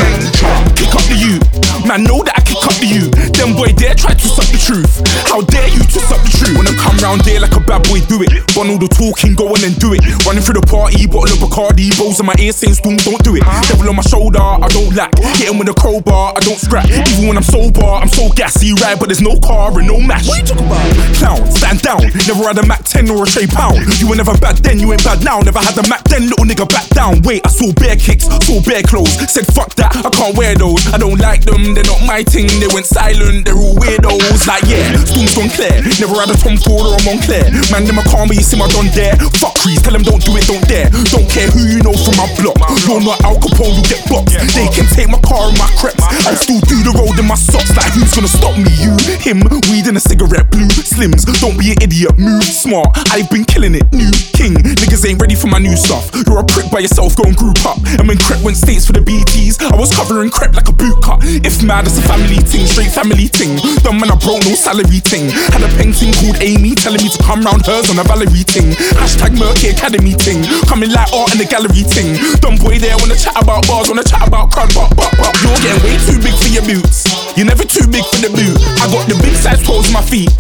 [0.76, 1.40] Kick up the you.
[1.88, 3.08] Man, know that I kick up the you.
[3.40, 5.00] Them boy dare try to suck the truth.
[5.24, 6.60] How dare you to suck the truth?
[6.60, 8.28] When I come round there like a bad boy, do it.
[8.52, 10.04] Run all the talking, go on and do it.
[10.28, 13.40] Running through the party, bottle of Bacardi, rolls in my ear saying, Spoon, don't do
[13.40, 13.44] it.
[13.72, 15.16] Devil on my shoulder, I don't lack.
[15.40, 16.92] Hit him with a crowbar, I don't scrap.
[16.92, 19.00] Even when I'm sober, I'm so gassy, right?
[19.00, 20.28] But there's no car and no match.
[20.28, 20.84] What you talking about?
[21.16, 22.04] Clown, stand down.
[22.28, 23.80] Never had a Mac 10 or a Shay Pound.
[23.96, 25.40] You were never bad then, you ain't bad now.
[25.40, 27.24] Never had a Mac then, little nigga back down.
[27.24, 29.14] Wait, I saw bare kicks, saw bare clothes.
[29.30, 30.82] Said fuck that, I can't wear those.
[30.92, 32.50] I don't like them, they're not my thing.
[32.60, 34.50] They went silent, they're all weirdos.
[34.50, 35.72] Like yeah, Storm's gone clear.
[36.02, 37.46] Never had a Tom Ford or a Moncler.
[37.70, 39.16] Man, them calm, but you see my done there.
[39.38, 40.90] Fuck crease, tell them don't do it, don't dare.
[41.14, 42.58] Don't care who you know from my block.
[42.90, 44.34] You're not Al Capone, you get blocked.
[44.34, 46.02] They can take my car and my creps.
[46.26, 47.72] I'll still do the road in my socks.
[47.78, 48.72] Like who's gonna stop me?
[48.82, 51.24] You, him, weed and a cigarette, blue slims.
[51.40, 52.90] Don't be an idiot, move smart.
[53.12, 54.56] I've been killing it, new king.
[54.56, 56.10] Niggas ain't ready for my new stuff.
[56.28, 57.78] You're a prick by yourself, go and group up.
[58.00, 60.96] And when Crep went states for the BTs, I was covering Crep like a boot
[61.04, 61.20] cut.
[61.44, 63.60] If mad, it's a family ting, straight family ting.
[63.84, 65.28] Dumb man, I broke no salary ting.
[65.52, 68.72] Had a painting called Amy telling me to come round hers on a Valerie ting.
[68.96, 70.48] Hashtag Murky Academy ting.
[70.64, 72.16] Coming like art in the gallery ting.
[72.40, 75.36] Dumb boy there wanna chat about bars, wanna chat about crud, but, but, but.
[75.44, 77.04] You're getting way too big for your boots.
[77.36, 78.56] You're never too big for the boot.
[78.80, 80.32] I got the big size toes on my feet.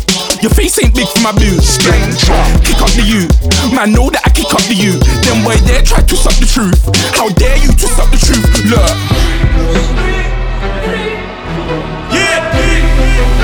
[0.41, 1.77] Your face ain't big for my boots.
[1.77, 3.29] Kick up the you.
[3.77, 4.97] Man, know that I kick up the you.
[5.21, 6.81] Them boy there try to suck the truth.
[7.13, 8.41] How dare you to suck the truth?
[8.65, 8.89] Look.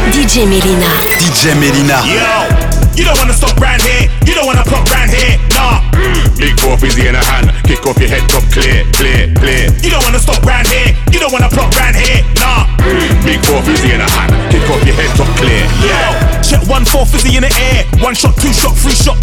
[0.10, 0.90] DJ Melyna.
[1.22, 2.02] DJ Melyna.
[2.02, 4.10] Yo, you don't wanna stop round here.
[4.26, 5.47] You don't wanna pop round here.
[6.68, 6.74] Nah.
[6.76, 7.48] Big four fizzy in a hand.
[7.64, 9.72] Kick off your head top clear, clear, clear.
[9.80, 10.92] You don't wanna stop round here.
[11.12, 12.24] You don't wanna pop round here.
[12.36, 12.68] Nah.
[13.24, 14.36] Big four fizzy in a hand.
[14.52, 15.64] Kick off your head top clear.
[15.80, 16.44] Yeah.
[16.44, 17.88] Check one four fizzy in the air.
[18.04, 19.16] One shot, two shot, three shot.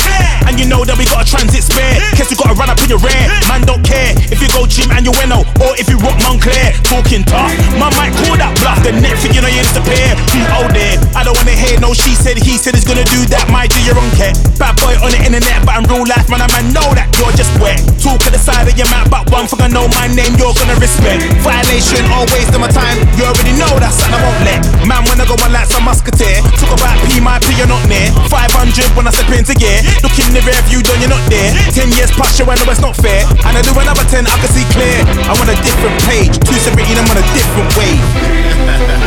[0.48, 2.00] And you know that we got a transit spare.
[2.16, 3.28] Guess you gotta run up in your rear.
[3.48, 6.72] Man don't care if you go gym and you winnow or if you rock Moncler.
[6.84, 8.80] Talking tough, man might call that bluff.
[8.84, 10.16] The next thing you know you disappear.
[10.32, 11.92] Hmm, oh there, I don't wanna hear no.
[11.92, 13.48] She said, he said he's gonna do that.
[13.52, 14.32] My G, you're on care.
[14.56, 17.33] Bad boy on the internet, but in real life, man, I man know that you're
[17.34, 17.78] just wet.
[18.00, 20.54] Talk at the side of your mouth, but one thing I know my name, you're
[20.54, 21.22] gonna respect.
[21.42, 22.96] Violation, always of my time.
[23.18, 24.60] You already know that son I won't let.
[24.86, 27.82] Man, when I go on like some musketeer, talk about P, my P, you're not
[27.90, 28.10] near.
[28.30, 29.82] 500 when I step into gear.
[30.02, 31.50] Look in the rear view, done, you're not there.
[31.74, 33.26] 10 years past you, I know it's not fair.
[33.44, 34.98] And I do another 10, I can see clear.
[35.26, 36.34] I'm on a different page.
[36.46, 38.02] 217, I'm on a different wave.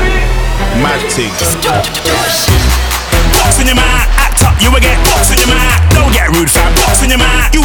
[0.84, 1.34] Mad thing.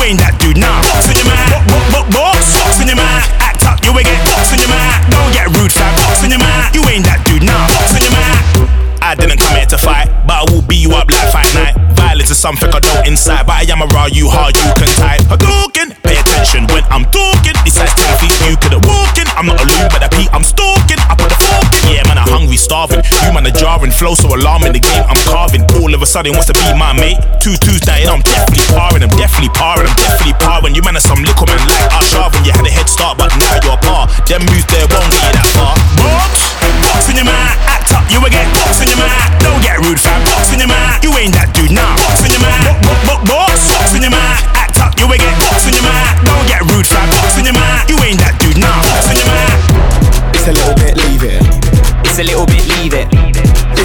[0.02, 0.82] Ain't that dude, nah.
[0.82, 3.22] Box in your mind, box, box, box, box in your mind.
[3.38, 4.98] Act up, you will get box in your mind.
[5.10, 5.94] Don't get rude, fam.
[5.94, 7.70] Box in your mind, you ain't that dude, nah.
[7.70, 8.82] Box in your mind.
[9.02, 11.74] I didn't come here to fight, but I will beat you up like fight night.
[11.98, 14.90] Violence is something I don't inside, but I am a raw you hard you can
[14.98, 15.22] type.
[15.26, 17.54] Hadouken, pay attention when I'm talking.
[17.66, 19.26] This size 10 feet, you couldn't walk in.
[19.34, 20.81] I'm not a loon, but a P, I'm stalking.
[22.62, 23.02] Starving.
[23.26, 24.72] You man are jarring, flow so alarming.
[24.72, 25.66] The game I'm carving.
[25.82, 27.18] All of a sudden wants to be my mate.
[27.42, 29.02] Two twos dying, I'm definitely parring.
[29.02, 29.90] I'm definitely parring.
[29.90, 30.74] I'm definitely parring.
[30.78, 31.82] You man are some little man like
[32.30, 34.06] when you had a head start, but now you're a par.
[34.30, 35.74] Them moves there won't get you that far.
[35.98, 39.28] Box, box in your mind, act up, you will get box in your mind.
[39.42, 40.22] Don't get rude, fam.
[40.30, 41.98] Box in your mind, you ain't that dude, nah.
[41.98, 44.42] Box in your mind, box, box, box, box in your mind,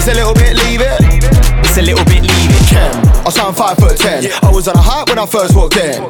[0.08, 0.96] It's a little bit, leave it.
[1.60, 2.66] It's a little bit, leave it.
[2.66, 4.24] Ken, I sound five foot ten.
[4.42, 6.00] I was on a hype when I first walked in.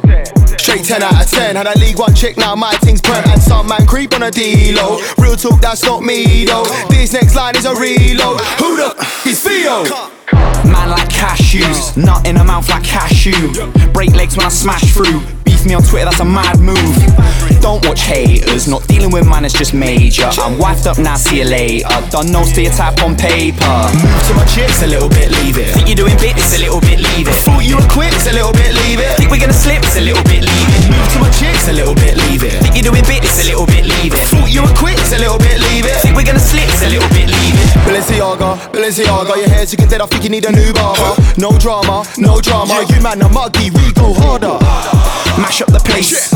[0.56, 1.56] Straight 10 out of 10.
[1.56, 3.24] Had a league one chick, now my thing's prem.
[3.26, 5.00] And some man creep on a D-low.
[5.18, 6.64] Real talk, that's not me though.
[6.88, 8.38] This next line is a reload.
[8.62, 9.82] Who the f is Theo?
[10.62, 13.50] Man like cashews, nut in a mouth like cashew.
[13.92, 15.22] Break legs when I smash through.
[15.42, 16.78] Beef me on Twitter, that's a mad move.
[17.60, 20.24] Don't watch haters, not dealing with man, it's just major.
[20.40, 21.88] I'm wifed up now, see you later.
[22.08, 23.76] Done no stereotype on paper.
[23.92, 25.74] Move to my chicks, a little bit, leave it.
[25.74, 27.34] Think you're doing bits, a little bit, leave it.
[27.44, 29.12] Thought you were quick, it's a little bit, leave it.
[29.18, 30.88] Think we're gonna slip, it's a little bit, leave it.
[30.88, 32.56] Move to my chicks, a little bit, leave it.
[32.62, 34.24] Think you're doing bits, a little bit, leave it.
[34.32, 35.98] Thought you were quick, it's a little bit, leave it.
[36.00, 37.68] Think we're gonna slip, it's a little bit, leave it.
[37.84, 40.00] Balenciaga, Balenciaga, your hair's looking dead.
[40.00, 41.20] I think you need a new barber.
[41.36, 42.80] No drama, no drama.
[42.88, 44.56] You man are muggy, we go harder.
[45.36, 46.32] Mash up the place.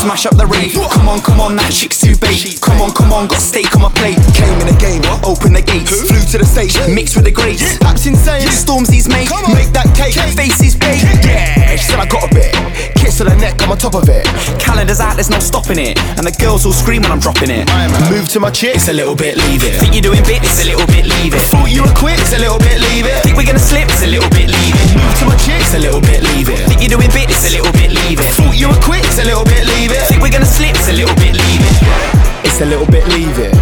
[0.00, 0.72] Smash up the rave.
[0.72, 2.56] Come on, come on, that chick's too bait.
[2.64, 4.16] Come on, come on, got steak on my plate.
[4.32, 5.92] Came in the game, open the gates.
[5.92, 7.76] Flew to the stage, mixed with the greats.
[7.84, 8.48] That's insane.
[8.48, 10.16] Stormzy's mate, Make that cake.
[10.32, 11.04] faces paid.
[11.20, 12.48] Yeah, she said I got a bit.
[12.96, 14.24] Kiss to the neck, I'm on top of it.
[14.56, 16.00] Calendar's out, there's no stopping it.
[16.16, 17.68] And the girls all scream when I'm dropping it.
[18.08, 19.76] Move to my chick, it's a little bit, leave it.
[19.84, 21.44] Think you're doing bits, a little bit, leave it.
[21.52, 23.20] Thought you were quick, it's a little bit, leave it.
[23.20, 24.96] Think we're gonna slip, it's a little bit, leave it.
[24.96, 26.56] Move to my chick, it's a little bit, leave it.
[26.64, 28.32] Think you're doing bits, a little bit, leave it.
[28.32, 29.89] Thought you were quick, it's a little bit, leave it.
[29.90, 32.46] Think we're gonna slip, it's a little bit, leave it.
[32.46, 33.54] It's a little bit, leave it.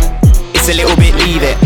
[0.55, 1.57] It's a little bit, leave it.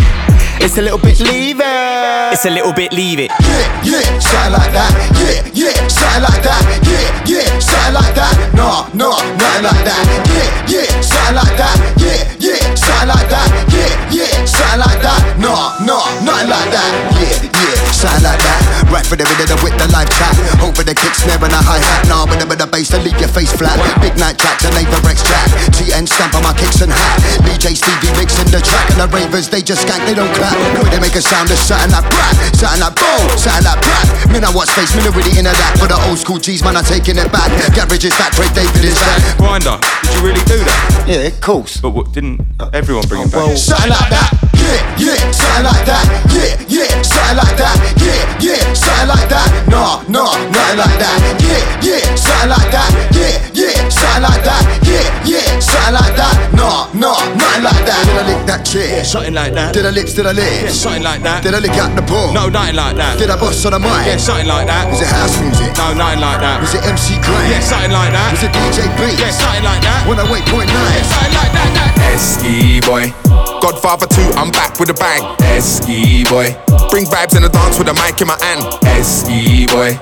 [0.62, 2.33] It's a little bit, leave it.
[2.33, 3.31] It's a little bit, leave it.
[3.42, 4.94] Yeah, yeah, something like that.
[5.18, 6.62] Yeah, yeah, something like that.
[6.87, 8.55] Yeah, yeah, something like that.
[8.55, 10.07] No, no, nothing like that.
[10.31, 11.77] Yeah, yeah, something like that.
[11.98, 13.48] Yeah, yeah, something like that.
[13.75, 15.20] Yeah, yeah, something like that.
[15.42, 15.51] No,
[15.83, 16.92] no, nothing like that.
[17.18, 17.62] Yeah, yeah,
[17.92, 18.61] something like that.
[18.88, 20.35] Right for the rhythm with the live track.
[20.59, 22.09] Hope for the kick snare and a hi hat.
[22.09, 23.76] Nah, with a bit of bass to leave your face flat.
[24.00, 25.48] Big night tracks and the Rex jack.
[25.76, 27.16] TN stamp on my kicks and hat.
[27.44, 30.57] DJ Stevie mixing the track and the ravers they just skank, they don't clap.
[30.78, 34.07] Boy, they make a sound of something like brat, something like boom, something like brat.
[34.33, 35.76] Me I watch face, me no really into that.
[35.78, 37.50] For the old school G's, man, I'm taking it back.
[37.74, 39.20] Garage is back, Craig David is back.
[39.37, 41.05] Grinder, did you really do that?
[41.07, 41.81] Yeah, of course.
[41.81, 42.40] But what, didn't
[42.72, 43.46] everyone bring it back?
[43.46, 44.31] Well, something like that.
[44.62, 46.05] Yeah, yeah, something like that.
[46.31, 47.76] Yeah, yeah, something like that.
[47.99, 49.49] Yeah, yeah, something like that.
[49.68, 51.18] No, no, nothing like that.
[51.42, 52.90] Yeah, yeah, something like that.
[53.14, 54.62] Yeah, yeah, something like that.
[54.85, 56.35] Yeah, yeah, something like that.
[56.55, 58.03] No, no, nothing like that.
[58.07, 59.05] Did I lick that chair?
[59.05, 59.75] Something like that.
[59.75, 60.62] Did I lips, did I lips?
[60.62, 61.42] Yeah, something like that.
[61.42, 62.33] Did I lick out the ball?
[62.33, 63.18] No, nothing like that.
[63.18, 64.07] Did I bust on the mic?
[64.07, 64.90] Yeah, something like that.
[64.90, 65.71] Was it house music?
[65.79, 66.61] No, nothing like that.
[66.61, 67.51] Was it MC Gray?
[67.51, 68.31] Yeah, something like that.
[68.35, 69.21] Was it DJ Beats?
[69.21, 70.07] Yeah, something like that.
[70.07, 70.71] 108.9.
[70.71, 71.71] Yeah, something like that.
[71.77, 71.92] that.
[72.14, 73.52] Esky boy.
[73.62, 75.22] Godfather 2, I'm back with a bang.
[75.55, 76.51] Esky boy.
[76.90, 78.66] Bring vibes in the dance with a mic in my hand.
[78.83, 79.94] Esky boy.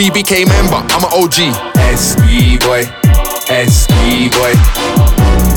[0.00, 1.52] BBK member, I'm an OG.
[1.92, 2.88] Esky boy.
[3.52, 4.56] Esky boy.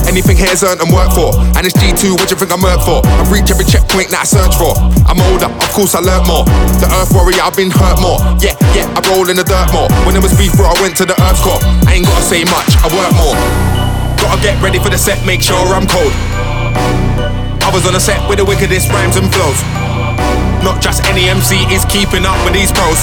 [0.04, 1.32] Anything here's earned and worked for.
[1.56, 3.00] And it's G2, what you think I'm worked for?
[3.08, 4.76] I've reached every checkpoint that I search for.
[5.08, 6.44] I'm older, of course I learnt more.
[6.84, 8.20] The earth warrior, I've been hurt more.
[8.44, 9.88] Yeah, yeah, I roll in the dirt more.
[10.04, 11.64] When it was beef, bro, I went to the earth core.
[11.88, 13.40] I ain't gotta say much, I work more.
[14.20, 16.12] Gotta get ready for the set, make sure I'm cold.
[17.66, 19.58] I was on a set with the wickedest rhymes and flows.
[20.62, 23.02] Not just any MC is keeping up with these pros.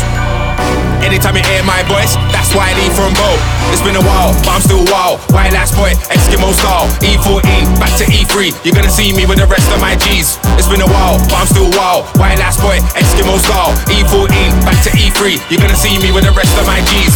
[1.02, 3.26] Anytime you hear my voice, that's why I leave from Bo.
[3.74, 5.18] It's been a while, but I'm still wild.
[5.34, 6.86] White last boy, Eskimo style.
[7.02, 7.42] E14,
[7.82, 8.54] back to E3.
[8.62, 10.38] You're gonna see me with the rest of my G's.
[10.54, 12.06] It's been a while, but I'm still wild.
[12.22, 13.74] White last boy, Eskimo style.
[13.90, 14.30] E14,
[14.62, 15.42] back to E3.
[15.50, 17.14] You're gonna see me with the rest of my G's.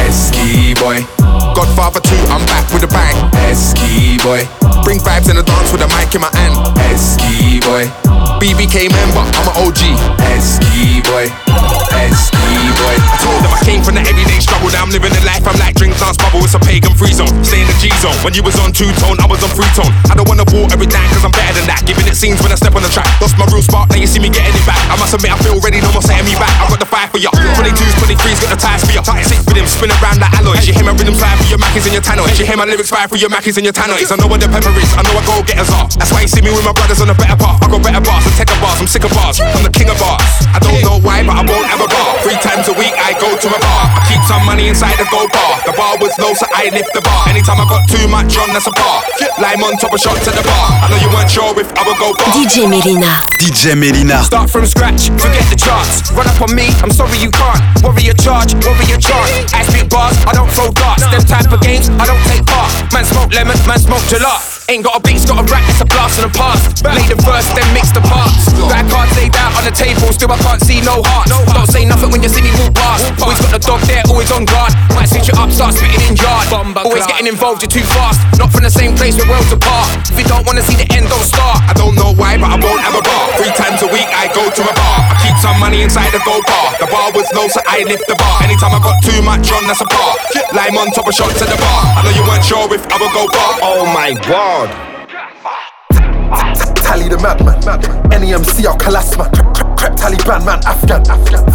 [0.00, 1.04] Eski boy.
[1.52, 3.20] Godfather 2, I'm back with a bang.
[3.52, 4.48] Eski boy.
[4.84, 6.56] Bring vibes in the dance with a mic in my hand.
[6.90, 7.86] Eski boy.
[8.40, 9.80] BBK member, I'm an OG.
[10.32, 11.49] Eski boy.
[12.08, 12.96] Boy.
[12.96, 14.72] I told them I came from the everyday struggle.
[14.72, 15.44] Now I'm living the life.
[15.44, 16.40] I'm like drink, dance, bubble.
[16.40, 17.28] It's a pagan free zone.
[17.44, 18.16] Stay in the G zone.
[18.24, 19.92] When you was on two tone, I was on free tone.
[20.08, 21.84] I don't wanna walk every time cause I'm better than that.
[21.84, 23.04] Giving it scenes when I step on the track.
[23.20, 24.80] Lost my real spark, now you see me getting it back.
[24.88, 26.52] I must admit, I feel ready, no more setting me back.
[26.56, 27.28] I got the fire for ya.
[27.36, 29.04] 22s, 23s, got the ties for ya.
[29.04, 30.64] Sick with him, spin around like alloys.
[30.64, 32.40] You hear my rhythm fire for your Mackies and your tannoys.
[32.40, 34.08] You hear my lyrics fire for your Mackies and your tannoys.
[34.08, 35.84] I know what the pepper is, I know what go getters are.
[36.00, 37.60] That's why you see me with my brothers on the better path.
[37.60, 38.24] I got better bars,
[38.64, 39.36] bars, I'm sick of bars.
[39.36, 40.24] I'm the king of bars.
[40.48, 42.22] I don't know why, but I won't a bar.
[42.22, 43.82] Three times a week, I go to a bar.
[43.98, 45.60] I keep some money inside the gold bar.
[45.66, 47.26] The bar was low, so I lift the bar.
[47.28, 49.02] Anytime I got too much on, that's a bar.
[49.42, 50.66] Lime on top of shots at the bar.
[50.82, 52.30] I know you weren't sure if I would go far.
[52.32, 53.26] DJ Melyna.
[53.42, 54.22] DJ Melyna.
[54.22, 56.12] Start from scratch, forget the charts.
[56.14, 57.60] Run up on me, I'm sorry you can't.
[57.82, 59.26] Worry your charge, worry your chart.
[59.52, 61.02] I spit bars, I don't throw darts.
[61.10, 62.70] Them type of games, I don't take part.
[62.92, 64.59] Man smoke lemon, man smoke gelato.
[64.70, 66.86] Ain't got a beat, got a rap, it's a blast in the past.
[66.86, 68.54] Lay the verse, then mix the parts.
[68.70, 71.26] Back cards laid out on the table, still I can't see no heart.
[71.26, 73.10] Don't say nothing when you see me walk past.
[73.18, 74.70] Always got the dog there, always on guard.
[74.94, 76.46] Might switch it up, start spitting in yard.
[76.86, 78.22] Always getting involved, you're too fast.
[78.38, 80.06] Not from the same place, we're worlds apart.
[80.06, 81.66] If you don't wanna see the end, don't start.
[81.66, 83.26] I don't know why, but I won't have a bar.
[83.42, 84.98] Three times a week, I go to a bar.
[85.10, 86.78] I keep some money inside the gold bar.
[86.78, 88.46] The bar was low, so I lift the bar.
[88.46, 90.14] Anytime I got too much on, that's a bar.
[90.54, 91.80] Lime on top of shots at the bar.
[91.98, 93.58] I know you weren't sure if I would go far.
[93.66, 94.59] Oh my god.
[96.76, 97.60] Tally the madman,
[98.10, 99.30] NEMC or Kalasman,
[99.80, 101.02] crep Taliban man, Afghan,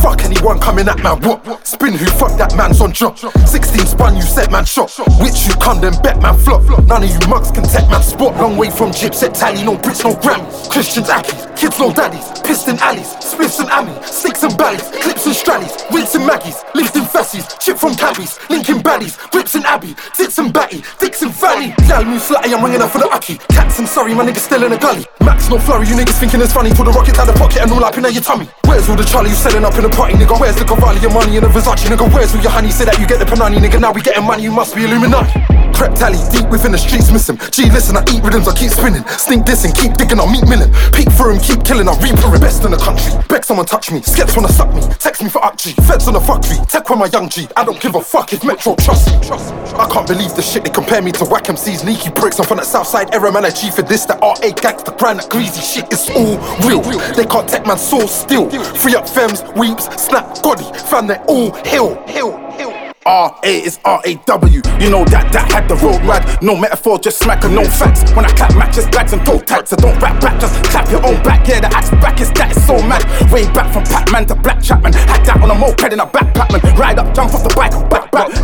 [0.01, 1.45] fuck anyone coming at man, what?
[1.65, 3.19] Spin who, fuck that man's on drop.
[3.19, 4.89] 16 spun, you set man shot.
[5.21, 6.63] Which you come, then bet man flop.
[6.87, 8.35] None of you mugs can take man spot.
[8.37, 10.41] Long way from jib, set tally, no bricks, no gram.
[10.71, 12.35] Christians, Ackies, kids, no daddies.
[12.41, 17.01] Piston alleys, spliffs and ammy, sticks and ballies, clips and strallies, rinse and maggies, lifting
[17.01, 21.73] fassies, chip from cabbies, linking baddies, grips and abbey, tits and batty, dicks and fanny.
[21.87, 23.37] Gal move slutty, I'm ringing up for the ucky.
[23.49, 25.05] Cats, I'm sorry, my niggas still in the gully.
[25.21, 26.71] Max, no flurry, you niggas thinking it's funny.
[26.71, 28.47] Pull the rockets out the pocket and all up in your tummy.
[28.65, 30.39] Where's all the Charlie you selling up in the party, nigga?
[30.39, 32.07] Where's the Cavalli, your money and the Versace, nigga?
[32.11, 32.71] Where's all your honey?
[32.71, 33.79] Say that you get the Panani, nigga.
[33.79, 35.35] Now we getting money, you must be Illuminati.
[35.75, 37.37] Crep tally, deep within the streets, miss him.
[37.51, 39.03] Gee, listen, I eat rhythms, I keep spinning.
[39.19, 40.71] Stink dissing, keep digging, I'll meet milling.
[40.95, 42.39] Peek for him, keep killing, I'll reaper him.
[42.39, 43.11] Best in the country.
[43.27, 43.99] Beg someone touch me.
[43.99, 44.81] Skets wanna suck me.
[45.03, 45.73] Text me for up G.
[45.83, 46.57] Feds on the fuck tree.
[46.69, 47.47] Tech with my young G.
[47.57, 49.19] I don't give a fuck if Metro trust me.
[49.75, 52.39] I can't believe the shit they compare me to whack MCs, leaky bricks.
[52.39, 53.43] I'm from that Southside era, man.
[53.43, 56.81] I G for this, that RA gangster grind, that greasy shit is all real.
[57.15, 58.49] They can't take man soul still.
[58.79, 60.65] Free up fems, weeps, snap, goddy.
[60.87, 62.84] Fam, they all hill, hill, hill.
[63.05, 67.43] R-A is R-A-W You know that, that had the road rad No metaphor, just smack
[67.43, 68.09] and no facts.
[68.13, 69.73] When I clap matches, bags and toe tags.
[69.73, 71.47] I don't rap back, just clap your own back.
[71.47, 73.05] Yeah, the axe back is that, it's so mad.
[73.31, 74.93] Way back from Pac-Man to Black Chapman.
[74.93, 77.73] Had that on a moped in a backpackman Ride up, jump off the bike,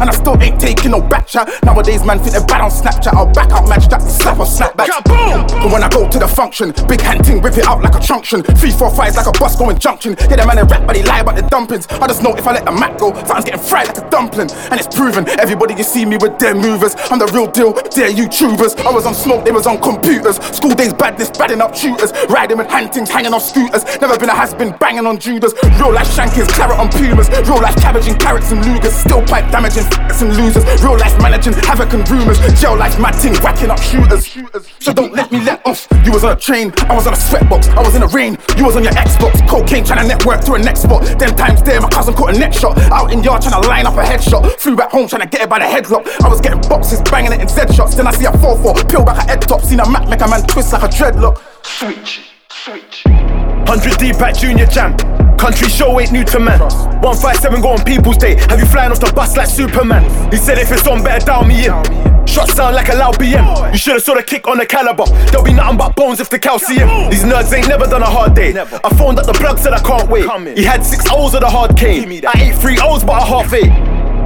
[0.02, 3.14] And I still ain't taking no back chat Nowadays, man, think they're bad on Snapchat
[3.14, 6.28] I'll back out, match that, slap or snap back But when I go to the
[6.28, 9.56] function Big hunting, rip it out like a trunction Three, four, fives like a bus
[9.56, 12.24] going junction Yeah, the man they rap, but they lie about the dumplings I just
[12.24, 14.88] know if I let the mat go Something's getting fried like a dumpling and it's
[14.96, 15.28] proven.
[15.40, 16.96] Everybody you see me with their movers.
[17.12, 18.80] I'm the real deal, they're YouTubers.
[18.86, 20.38] I was on smoke, they was on computers.
[20.56, 22.12] School days badness, badding up shooters.
[22.30, 23.84] Riding with huntings, hanging off scooters.
[24.00, 25.54] Never been a has been banging on Judas.
[25.80, 27.30] Real life shankers, claret on pumas.
[27.48, 28.92] Real life and carrots and lugers.
[28.92, 29.91] Still pipe damaging
[30.22, 30.64] and losers.
[30.82, 32.40] Real life managing havoc and rumors.
[32.60, 34.28] Jail life mad ting, whacking up shooters.
[34.80, 35.88] So don't let me let off.
[36.06, 37.70] You was on a train, I was on a sweatbox.
[37.70, 39.48] I was in the rain, you was on your Xbox.
[39.48, 41.04] Cocaine trying to network to a next spot.
[41.20, 42.78] Them times there, my cousin caught a neck shot.
[42.92, 44.52] Out in yard trying to line up a headshot.
[44.60, 46.08] Flew back home trying to get it by the headlock.
[46.24, 47.96] I was getting boxes, banging it in Z shots.
[47.96, 49.62] Then I see a 4-4, peel back a head top.
[49.62, 51.42] Seen a Mac make a man twist like a dreadlock.
[51.64, 53.51] Switch, switch.
[53.68, 54.98] 100 deep at Junior Jam.
[55.38, 56.60] Country show ain't new to man.
[56.60, 58.36] 157 go on People's Day.
[58.50, 60.04] Have you flying off the bus like Superman?
[60.32, 61.72] He said if it's on, better dial me in.
[62.28, 63.72] Shots sound like a loud BM.
[63.72, 65.06] You should've saw the kick on the caliber.
[65.32, 66.88] There'll be nothing but bones if the calcium.
[67.10, 68.52] These nerds ain't never done a hard day.
[68.60, 70.30] I phoned up the plug, said I can't wait.
[70.58, 72.08] He had six O's of the hard cane.
[72.26, 73.70] I ate three O's, but a half eight.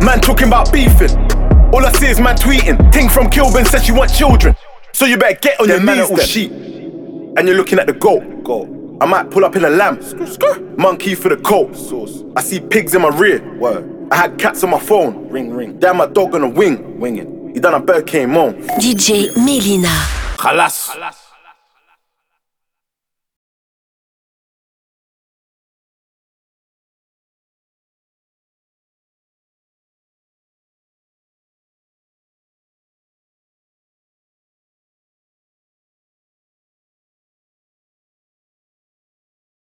[0.04, 1.12] Man talking about beefing.
[1.74, 2.92] All I see is man tweeting.
[2.92, 4.56] Ting from Kilburn said she want children.
[4.92, 6.20] So you better get on your knees then.
[6.20, 6.52] sheep.
[6.52, 8.44] And you're looking at the goat.
[8.44, 8.75] Goat.
[9.02, 10.00] I might pull up in a lamb.
[10.78, 11.76] Monkey for the coat.
[12.38, 13.42] I see pigs in my rear.
[13.58, 14.08] Word.
[14.12, 15.28] I had cats on my phone.
[15.30, 15.80] Ring, ring.
[15.80, 17.00] Damn, my dog on a wing.
[17.00, 17.52] Winging.
[17.54, 18.54] He done a bird came on.
[18.80, 19.94] DJ Melyna.
[20.38, 21.25] Khalas.